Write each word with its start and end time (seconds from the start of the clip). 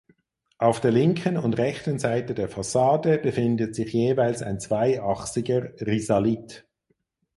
Auf 0.57 0.81
der 0.81 0.89
linken 0.91 1.37
und 1.37 1.59
rechten 1.59 1.99
Seite 1.99 2.33
der 2.33 2.49
Fassade 2.49 3.19
befindet 3.19 3.75
sich 3.75 3.93
jeweils 3.93 4.41
ein 4.41 4.59
zweiachsiger 4.59 5.73
Risalit. 5.79 6.65